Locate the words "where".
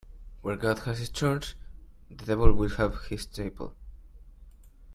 0.41-0.55